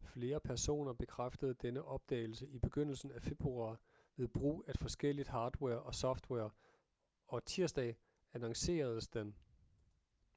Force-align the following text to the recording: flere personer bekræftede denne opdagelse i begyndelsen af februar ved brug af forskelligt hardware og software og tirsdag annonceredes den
flere 0.00 0.40
personer 0.40 0.92
bekræftede 0.92 1.54
denne 1.54 1.82
opdagelse 1.82 2.48
i 2.48 2.58
begyndelsen 2.58 3.10
af 3.10 3.22
februar 3.22 3.80
ved 4.16 4.28
brug 4.28 4.64
af 4.68 4.74
forskelligt 4.80 5.28
hardware 5.28 5.82
og 5.82 5.94
software 5.94 6.50
og 7.26 7.44
tirsdag 7.44 7.96
annonceredes 8.34 9.08
den 9.08 9.34